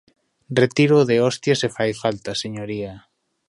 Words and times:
Retiro 0.61 0.95
o 1.01 1.07
de 1.09 1.17
hostia 1.23 1.55
se 1.61 1.69
fai 1.75 1.91
falta, 2.03 2.39
señoría. 2.43 2.93